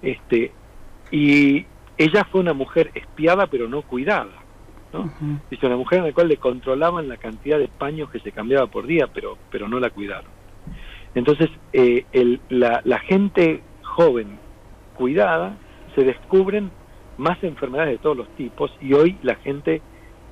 Este, 0.01 0.51
y 1.11 1.65
ella 1.97 2.25
fue 2.31 2.41
una 2.41 2.53
mujer 2.53 2.91
espiada 2.93 3.47
pero 3.47 3.67
no 3.67 3.81
cuidada. 3.81 4.31
¿no? 4.93 5.11
Dice 5.49 5.65
una 5.65 5.75
mujer 5.75 5.99
en 5.99 6.05
la 6.05 6.13
cual 6.13 6.27
le 6.27 6.37
controlaban 6.37 7.09
la 7.09 7.17
cantidad 7.17 7.57
de 7.57 7.67
paños 7.67 8.11
que 8.11 8.19
se 8.19 8.31
cambiaba 8.31 8.67
por 8.67 8.85
día, 8.85 9.07
pero, 9.11 9.37
pero 9.49 9.67
no 9.67 9.79
la 9.79 9.89
cuidaron. 9.89 10.29
Entonces, 11.15 11.49
eh, 11.73 12.05
el- 12.11 12.39
la, 12.49 12.81
la 12.85 12.99
gente 12.99 13.61
joven 13.83 14.39
cuidada 14.95 15.57
se 15.95 16.03
descubren 16.03 16.71
más 17.17 17.43
enfermedades 17.43 17.91
de 17.93 17.97
todos 17.99 18.17
los 18.17 18.27
tipos 18.35 18.71
y 18.81 18.93
hoy 18.93 19.17
la 19.21 19.35
gente 19.35 19.81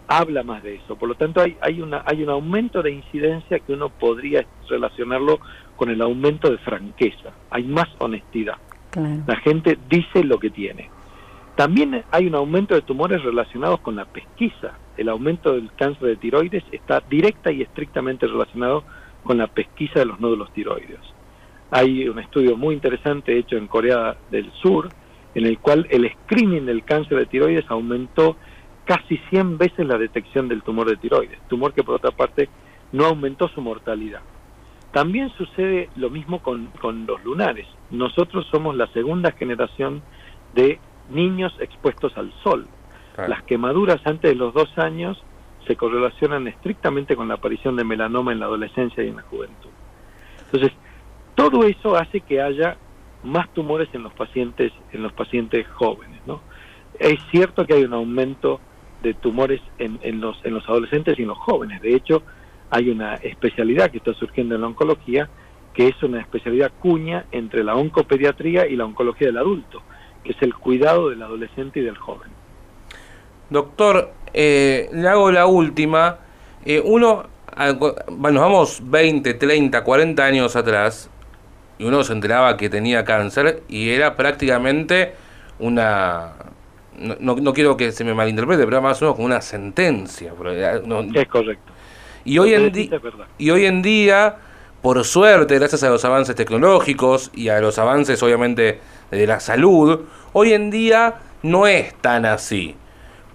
habla 0.07 0.43
más 0.43 0.63
de 0.63 0.75
eso. 0.75 0.95
Por 0.95 1.07
lo 1.09 1.15
tanto, 1.15 1.41
hay, 1.41 1.55
hay, 1.61 1.81
una, 1.81 2.03
hay 2.05 2.23
un 2.23 2.29
aumento 2.29 2.81
de 2.81 2.91
incidencia 2.91 3.59
que 3.59 3.73
uno 3.73 3.89
podría 3.89 4.45
relacionarlo 4.67 5.39
con 5.75 5.89
el 5.89 6.01
aumento 6.01 6.49
de 6.49 6.57
franqueza. 6.57 7.31
Hay 7.49 7.63
más 7.63 7.87
honestidad. 7.99 8.55
Claro. 8.89 9.23
La 9.25 9.35
gente 9.37 9.77
dice 9.89 10.23
lo 10.23 10.37
que 10.39 10.49
tiene. 10.49 10.89
También 11.55 12.03
hay 12.11 12.27
un 12.27 12.35
aumento 12.35 12.75
de 12.75 12.81
tumores 12.81 13.23
relacionados 13.23 13.79
con 13.81 13.95
la 13.95 14.05
pesquisa. 14.05 14.73
El 14.97 15.09
aumento 15.09 15.53
del 15.53 15.71
cáncer 15.75 16.07
de 16.09 16.15
tiroides 16.17 16.63
está 16.71 17.01
directa 17.09 17.51
y 17.51 17.61
estrictamente 17.61 18.25
relacionado 18.27 18.81
con 18.81 18.91
la 19.37 19.47
pesquisa 19.47 19.99
de 19.99 20.05
los 20.05 20.19
nódulos 20.19 20.51
tiroides. 20.53 20.99
Hay 21.71 22.07
un 22.07 22.19
estudio 22.19 22.57
muy 22.57 22.75
interesante 22.75 23.37
hecho 23.37 23.55
en 23.55 23.67
Corea 23.67 24.17
del 24.29 24.51
Sur 24.61 24.89
en 25.33 25.45
el 25.45 25.59
cual 25.59 25.87
el 25.89 26.11
screening 26.11 26.65
del 26.65 26.83
cáncer 26.83 27.17
de 27.17 27.25
tiroides 27.25 27.65
aumentó 27.69 28.35
casi 28.85 29.17
100 29.29 29.57
veces 29.57 29.87
la 29.87 29.97
detección 29.97 30.47
del 30.47 30.63
tumor 30.63 30.89
de 30.89 30.97
tiroides, 30.97 31.39
tumor 31.47 31.73
que 31.73 31.83
por 31.83 31.95
otra 31.95 32.11
parte 32.11 32.49
no 32.91 33.05
aumentó 33.05 33.47
su 33.49 33.61
mortalidad. 33.61 34.21
También 34.91 35.29
sucede 35.37 35.89
lo 35.95 36.09
mismo 36.09 36.41
con, 36.43 36.67
con 36.81 37.05
los 37.05 37.23
lunares. 37.23 37.65
Nosotros 37.91 38.45
somos 38.51 38.75
la 38.75 38.87
segunda 38.87 39.31
generación 39.31 40.01
de 40.53 40.79
niños 41.09 41.53
expuestos 41.61 42.17
al 42.17 42.33
sol. 42.43 42.67
Claro. 43.15 43.29
Las 43.29 43.43
quemaduras 43.43 44.01
antes 44.03 44.31
de 44.31 44.35
los 44.35 44.53
dos 44.53 44.77
años 44.77 45.23
se 45.67 45.75
correlacionan 45.75 46.47
estrictamente 46.47 47.15
con 47.15 47.27
la 47.27 47.35
aparición 47.35 47.75
de 47.75 47.83
melanoma 47.83 48.31
en 48.31 48.39
la 48.39 48.45
adolescencia 48.45 49.03
y 49.03 49.09
en 49.09 49.17
la 49.17 49.21
juventud. 49.23 49.69
Entonces, 50.45 50.71
todo 51.35 51.63
eso 51.63 51.95
hace 51.95 52.21
que 52.21 52.41
haya 52.41 52.77
más 53.23 53.49
tumores 53.53 53.89
en 53.93 54.03
los 54.03 54.13
pacientes, 54.13 54.71
en 54.91 55.03
los 55.03 55.13
pacientes 55.13 55.67
jóvenes, 55.67 56.19
¿no? 56.25 56.41
Es 56.99 57.19
cierto 57.31 57.65
que 57.65 57.75
hay 57.75 57.83
un 57.83 57.93
aumento 57.93 58.59
de 59.01 59.13
tumores 59.13 59.61
en, 59.77 59.99
en 60.01 60.21
los, 60.21 60.43
en 60.43 60.53
los 60.53 60.67
adolescentes 60.67 61.17
y 61.17 61.21
en 61.21 61.29
los 61.29 61.37
jóvenes. 61.37 61.81
De 61.81 61.95
hecho, 61.95 62.23
hay 62.69 62.89
una 62.89 63.15
especialidad 63.15 63.91
que 63.91 63.97
está 63.97 64.13
surgiendo 64.13 64.55
en 64.55 64.61
la 64.61 64.67
oncología, 64.67 65.29
que 65.73 65.87
es 65.87 66.03
una 66.03 66.19
especialidad 66.19 66.71
cuña 66.79 67.25
entre 67.31 67.63
la 67.63 67.75
oncopediatría 67.75 68.67
y 68.67 68.75
la 68.75 68.85
oncología 68.85 69.27
del 69.27 69.37
adulto, 69.37 69.81
que 70.23 70.31
es 70.31 70.41
el 70.41 70.53
cuidado 70.53 71.09
del 71.09 71.21
adolescente 71.21 71.79
y 71.79 71.83
del 71.83 71.97
joven. 71.97 72.29
Doctor, 73.49 74.13
eh, 74.33 74.89
le 74.93 75.07
hago 75.07 75.31
la 75.31 75.45
última. 75.45 76.17
Eh, 76.65 76.81
uno, 76.83 77.23
bueno, 78.07 78.39
nos 78.39 78.49
vamos 78.49 78.81
20, 78.83 79.33
30, 79.35 79.83
40 79.83 80.23
años 80.23 80.55
atrás 80.55 81.09
y 81.79 81.83
uno 81.85 82.03
se 82.03 82.13
enteraba 82.13 82.55
que 82.57 82.69
tenía 82.69 83.03
cáncer 83.03 83.63
y 83.67 83.89
era 83.89 84.15
prácticamente 84.15 85.13
una... 85.59 86.33
No, 86.97 87.15
no- 87.19 87.35
no 87.35 87.53
quiero 87.53 87.77
que 87.77 87.91
se 87.91 88.03
me 88.03 88.13
malinterprete, 88.13 88.63
pero 88.65 88.81
más 88.81 89.01
o 89.01 89.05
menos 89.05 89.15
como 89.15 89.25
una 89.25 89.41
sentencia. 89.41 90.33
no- 90.85 91.01
Es 91.19 91.27
correcto. 91.27 91.71
y, 92.25 92.37
hoy 92.37 92.53
en 92.53 92.71
di- 92.71 92.83
y 93.39 93.49
hoy 93.49 93.65
en 93.65 93.81
día, 93.81 94.35
por 94.81 95.03
suerte, 95.03 95.55
gracias 95.57 95.81
a 95.83 95.89
los 95.89 96.05
avances 96.05 96.35
tecnológicos 96.35 97.31
y 97.33 97.49
a 97.49 97.59
los 97.59 97.79
avances 97.79 98.21
obviamente 98.21 98.79
de 99.09 99.25
la 99.27 99.39
salud, 99.39 100.01
hoy 100.33 100.53
en 100.53 100.69
día 100.69 101.15
no 101.43 101.65
es 101.65 101.95
tan 102.01 102.25
así. 102.25 102.75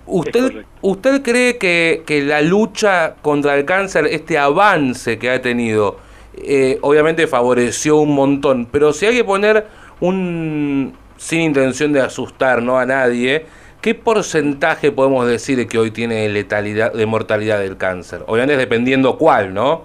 ¿Usted. 0.07 0.65
¿Usted 0.83 1.23
cree 1.23 1.59
que, 1.59 2.03
que 2.07 2.23
la 2.23 2.41
lucha 2.41 3.17
contra 3.23 3.57
el 3.57 3.65
cáncer, 3.65 4.07
este 4.07 4.39
avance 4.39 5.19
que 5.19 5.31
ha 5.31 5.43
tenido, 5.43 5.99
eh, 6.37 6.79
obviamente 6.83 7.27
favoreció 7.27 7.97
un 7.97 8.15
montón, 8.15 8.67
pero 8.71 8.93
si 8.93 9.07
hay 9.07 9.17
que 9.17 9.25
poner 9.25 9.67
un, 10.01 10.95
sin 11.17 11.41
intención 11.41 11.93
de 11.93 12.01
asustar 12.01 12.63
¿no? 12.63 12.79
a 12.79 12.87
nadie, 12.87 13.47
¿qué 13.81 13.95
porcentaje 13.95 14.93
podemos 14.93 15.27
decir 15.27 15.67
que 15.67 15.79
hoy 15.79 15.91
tiene 15.91 16.17
de 16.17 16.29
letalidad, 16.29 16.93
de 16.93 17.07
mortalidad 17.07 17.59
del 17.59 17.77
cáncer? 17.77 18.23
Obviamente 18.27 18.57
dependiendo 18.57 19.17
cuál, 19.17 19.55
¿no? 19.55 19.85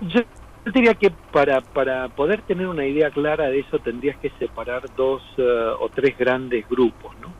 Yo 0.00 0.20
diría 0.72 0.94
que 0.94 1.10
para, 1.32 1.60
para 1.60 2.08
poder 2.08 2.42
tener 2.42 2.66
una 2.66 2.86
idea 2.86 3.10
clara 3.10 3.48
de 3.48 3.60
eso 3.60 3.78
tendrías 3.78 4.16
que 4.18 4.30
separar 4.38 4.82
dos 4.96 5.22
eh, 5.36 5.42
o 5.80 5.88
tres 5.94 6.16
grandes 6.16 6.68
grupos, 6.68 7.14
¿no? 7.20 7.35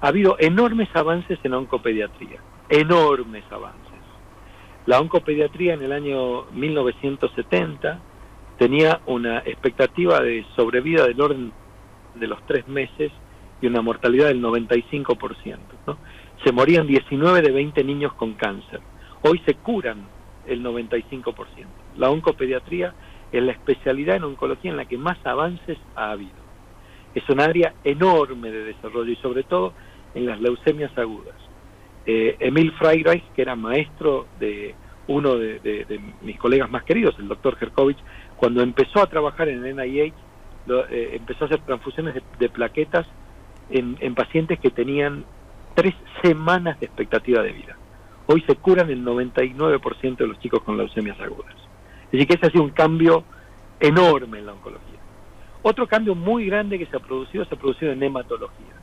Ha 0.00 0.08
habido 0.08 0.36
enormes 0.38 0.88
avances 0.94 1.38
en 1.42 1.54
oncopediatría, 1.54 2.40
enormes 2.68 3.44
avances. 3.50 3.88
La 4.86 5.00
oncopediatría 5.00 5.74
en 5.74 5.82
el 5.82 5.92
año 5.92 6.44
1970 6.52 7.98
tenía 8.58 9.00
una 9.06 9.38
expectativa 9.38 10.20
de 10.20 10.46
sobrevida 10.56 11.06
del 11.06 11.20
orden 11.20 11.52
de 12.14 12.26
los 12.26 12.40
tres 12.46 12.66
meses 12.68 13.12
y 13.60 13.66
una 13.66 13.82
mortalidad 13.82 14.28
del 14.28 14.40
95%. 14.40 15.58
¿no? 15.86 15.98
Se 16.44 16.52
morían 16.52 16.86
19 16.86 17.42
de 17.42 17.50
20 17.50 17.84
niños 17.84 18.12
con 18.14 18.34
cáncer. 18.34 18.80
Hoy 19.22 19.42
se 19.44 19.54
curan 19.54 20.06
el 20.46 20.62
95%. 20.62 21.34
La 21.96 22.10
oncopediatría 22.10 22.94
es 23.32 23.42
la 23.42 23.52
especialidad 23.52 24.16
en 24.16 24.24
oncología 24.24 24.70
en 24.70 24.76
la 24.76 24.86
que 24.86 24.96
más 24.96 25.18
avances 25.24 25.76
ha 25.96 26.12
habido. 26.12 26.48
Es 27.14 27.28
un 27.28 27.40
área 27.40 27.74
enorme 27.84 28.50
de 28.50 28.64
desarrollo 28.64 29.10
y 29.10 29.16
sobre 29.16 29.42
todo 29.42 29.72
en 30.18 30.26
las 30.26 30.40
leucemias 30.40 30.96
agudas. 30.98 31.34
Eh, 32.06 32.36
Emil 32.40 32.72
Freireich, 32.72 33.24
que 33.34 33.42
era 33.42 33.54
maestro 33.54 34.26
de 34.38 34.74
uno 35.06 35.36
de, 35.36 36.00
mis 36.20 36.38
colegas 36.38 36.70
más 36.70 36.84
queridos, 36.84 37.14
el 37.18 37.28
doctor 37.28 37.56
Herkovich, 37.58 37.98
cuando 38.36 38.62
empezó 38.62 39.00
a 39.00 39.06
trabajar 39.06 39.48
en 39.48 39.64
el 39.64 39.76
NIH, 39.76 40.14
eh, 40.90 41.10
empezó 41.14 41.44
a 41.44 41.46
hacer 41.46 41.60
transfusiones 41.60 42.14
de, 42.38 42.48
plaquetas 42.50 43.06
en, 43.70 43.96
en 44.00 44.14
pacientes 44.14 44.58
que 44.60 44.70
tenían 44.70 45.24
tres 45.74 45.94
semanas 46.22 46.78
de 46.80 46.86
expectativa 46.86 47.42
de 47.42 47.52
vida. 47.52 47.76
Hoy 48.26 48.42
se 48.46 48.56
curan 48.56 48.90
el 48.90 49.02
99% 49.04 50.16
de 50.16 50.26
los 50.26 50.38
chicos 50.40 50.62
con 50.62 50.76
leucemias 50.76 51.18
agudas. 51.20 51.54
Decir, 52.12 52.26
que 52.26 52.34
ese 52.34 52.46
ha 52.46 52.50
sido 52.50 52.64
un 52.64 52.70
cambio 52.70 53.24
enorme 53.80 54.38
en 54.38 54.46
la 54.46 54.52
oncología. 54.52 54.98
Otro 55.62 55.86
cambio 55.86 56.14
muy 56.14 56.46
grande 56.46 56.78
que 56.78 56.86
se 56.86 56.96
ha 56.96 57.00
producido 57.00 57.44
se 57.44 57.54
ha 57.54 57.58
producido 57.58 57.92
en 57.92 58.02
hematología. 58.02 58.77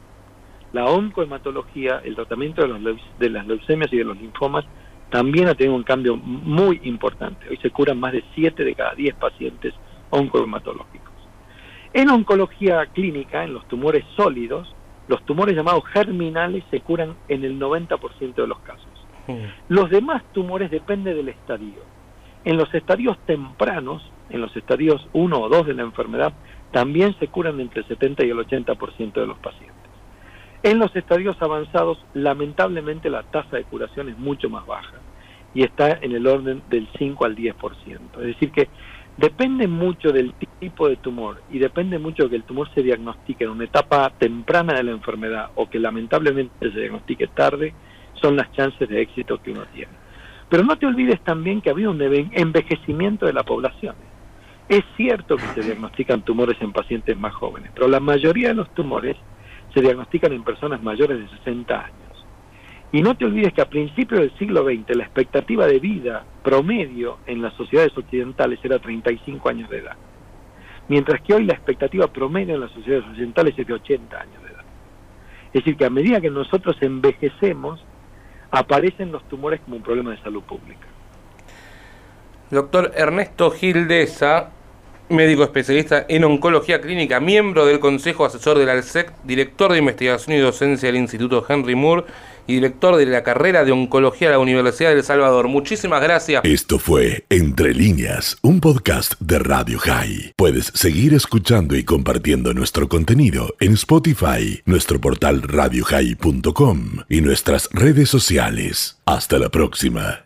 La 0.75 0.85
oncohematología, 0.87 2.01
el 2.03 2.15
tratamiento 2.15 2.61
de, 2.61 2.67
los, 2.67 2.97
de 3.17 3.29
las 3.29 3.47
leucemias 3.47 3.91
y 3.93 3.97
de 3.97 4.03
los 4.03 4.17
linfomas 4.17 4.65
también 5.09 5.47
ha 5.47 5.55
tenido 5.55 5.73
un 5.73 5.83
cambio 5.83 6.17
muy 6.17 6.81
importante. 6.83 7.47
Hoy 7.49 7.57
se 7.61 7.69
curan 7.69 7.97
más 7.97 8.11
de 8.11 8.25
7 8.35 8.61
de 8.61 8.75
cada 8.75 8.93
10 8.93 9.15
pacientes 9.15 9.73
oncohematológicos. 10.09 11.13
En 11.93 12.09
oncología 12.09 12.85
clínica, 12.87 13.45
en 13.45 13.53
los 13.53 13.65
tumores 13.69 14.03
sólidos, 14.17 14.75
los 15.07 15.25
tumores 15.25 15.55
llamados 15.55 15.85
germinales 15.85 16.65
se 16.69 16.81
curan 16.81 17.15
en 17.29 17.45
el 17.45 17.57
90% 17.57 18.35
de 18.35 18.47
los 18.47 18.59
casos. 18.59 18.89
Los 19.69 19.89
demás 19.89 20.23
tumores 20.33 20.69
dependen 20.69 21.15
del 21.15 21.29
estadio. 21.29 21.83
En 22.43 22.57
los 22.57 22.71
estadios 22.73 23.17
tempranos, 23.25 24.03
en 24.29 24.41
los 24.41 24.53
estadios 24.57 25.07
1 25.13 25.39
o 25.39 25.47
2 25.47 25.67
de 25.67 25.73
la 25.73 25.83
enfermedad, 25.83 26.33
también 26.71 27.17
se 27.17 27.29
curan 27.29 27.61
entre 27.61 27.79
el 27.79 27.87
70 27.87 28.25
y 28.25 28.29
el 28.29 28.37
80% 28.37 29.13
de 29.13 29.25
los 29.25 29.37
pacientes. 29.37 29.74
En 30.65 30.79
los 30.79 30.95
estadios 30.95 31.39
avanzados, 31.43 32.03
lamentablemente 32.15 33.11
la 33.11 33.21
tasa 33.21 33.55
de 33.55 33.65
curación 33.65 34.09
es 34.09 34.17
mucho 34.17 34.49
más 34.49 34.65
baja 34.65 34.95
y 35.53 35.61
está 35.61 35.99
en 36.01 36.11
el 36.13 36.25
orden 36.25 36.63
del 36.71 36.89
5 36.97 37.23
al 37.23 37.35
10%. 37.35 37.53
Es 38.17 38.25
decir, 38.25 38.49
que 38.49 38.67
depende 39.15 39.67
mucho 39.67 40.11
del 40.11 40.33
tipo 40.59 40.89
de 40.89 40.95
tumor 40.95 41.43
y 41.51 41.59
depende 41.59 41.99
mucho 41.99 42.27
que 42.27 42.35
el 42.37 42.45
tumor 42.45 42.67
se 42.73 42.81
diagnostique 42.81 43.43
en 43.43 43.51
una 43.51 43.65
etapa 43.65 44.09
temprana 44.17 44.73
de 44.73 44.81
la 44.81 44.91
enfermedad 44.93 45.51
o 45.53 45.69
que 45.69 45.77
lamentablemente 45.77 46.71
se 46.71 46.79
diagnostique 46.79 47.27
tarde, 47.27 47.75
son 48.15 48.35
las 48.35 48.51
chances 48.53 48.89
de 48.89 49.03
éxito 49.03 49.39
que 49.43 49.51
uno 49.51 49.65
tiene. 49.71 49.91
Pero 50.49 50.63
no 50.63 50.79
te 50.79 50.87
olvides 50.87 51.23
también 51.23 51.61
que 51.61 51.69
había 51.69 51.91
un 51.91 52.01
envejecimiento 52.01 53.27
de 53.27 53.33
la 53.33 53.43
población. 53.43 53.93
Es 54.67 54.81
cierto 54.97 55.35
que 55.35 55.45
se 55.49 55.61
diagnostican 55.61 56.23
tumores 56.23 56.57
en 56.59 56.71
pacientes 56.71 57.15
más 57.15 57.35
jóvenes, 57.35 57.69
pero 57.75 57.87
la 57.87 57.99
mayoría 57.99 58.47
de 58.47 58.55
los 58.55 58.73
tumores 58.73 59.15
se 59.75 59.81
diagnostican 59.81 60.31
en 60.31 60.43
personas 60.43 60.81
mayores 60.81 61.19
de 61.19 61.37
60 61.37 61.75
años. 61.75 62.25
Y 62.93 63.01
no 63.01 63.15
te 63.17 63.25
olvides 63.25 63.53
que 63.53 63.61
a 63.61 63.69
principios 63.69 64.21
del 64.21 64.35
siglo 64.37 64.63
XX 64.63 64.95
la 64.95 65.03
expectativa 65.03 65.67
de 65.67 65.79
vida 65.79 66.23
promedio 66.43 67.17
en 67.27 67.41
las 67.41 67.53
sociedades 67.55 67.95
occidentales 67.97 68.57
era 68.63 68.79
35 68.79 69.49
años 69.49 69.69
de 69.69 69.79
edad, 69.79 69.97
mientras 70.87 71.21
que 71.21 71.33
hoy 71.33 71.43
la 71.43 71.53
expectativa 71.53 72.07
promedio 72.07 72.55
en 72.55 72.61
las 72.61 72.71
sociedades 72.71 73.05
occidentales 73.05 73.53
es 73.59 73.67
de 73.67 73.73
80 73.73 74.17
años 74.17 74.43
de 74.43 74.49
edad. 74.49 74.63
Es 75.47 75.53
decir, 75.53 75.75
que 75.75 75.85
a 75.85 75.89
medida 75.89 76.21
que 76.21 76.29
nosotros 76.29 76.77
envejecemos, 76.79 77.83
aparecen 78.51 79.11
los 79.11 79.27
tumores 79.27 79.59
como 79.59 79.75
un 79.75 79.83
problema 79.83 80.11
de 80.11 80.21
salud 80.21 80.43
pública. 80.43 80.87
Doctor 82.49 82.91
Ernesto 82.95 83.51
Gildesa, 83.51 84.51
médico 85.09 85.43
especialista 85.43 86.05
en 86.07 86.23
oncología 86.23 86.81
clínica, 86.81 87.19
miembro 87.19 87.65
del 87.65 87.79
Consejo 87.79 88.25
Asesor 88.25 88.57
del 88.57 88.69
ALSEC, 88.69 89.11
director 89.23 89.71
de 89.71 89.79
investigación 89.79 90.35
y 90.35 90.39
docencia 90.39 90.87
del 90.87 91.01
Instituto 91.01 91.45
Henry 91.47 91.75
Moore 91.75 92.05
y 92.47 92.55
director 92.55 92.95
de 92.95 93.05
la 93.05 93.23
carrera 93.23 93.63
de 93.65 93.71
oncología 93.71 94.27
de 94.27 94.33
la 94.33 94.39
Universidad 94.39 94.91
de 94.91 94.97
El 94.97 95.03
Salvador. 95.03 95.47
Muchísimas 95.47 96.01
gracias. 96.01 96.43
Esto 96.43 96.79
fue 96.79 97.25
Entre 97.29 97.73
líneas, 97.73 98.37
un 98.41 98.59
podcast 98.59 99.13
de 99.19 99.39
Radio 99.39 99.79
High. 99.79 100.33
Puedes 100.35 100.71
seguir 100.73 101.13
escuchando 101.13 101.75
y 101.75 101.83
compartiendo 101.83 102.53
nuestro 102.53 102.87
contenido 102.87 103.55
en 103.59 103.73
Spotify, 103.73 104.61
nuestro 104.65 105.01
portal 105.01 105.41
radiohigh.com 105.41 106.79
y 107.09 107.21
nuestras 107.21 107.69
redes 107.71 108.09
sociales. 108.09 108.99
Hasta 109.05 109.39
la 109.39 109.49
próxima. 109.49 110.24